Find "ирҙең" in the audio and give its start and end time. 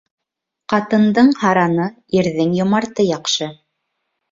2.23-2.57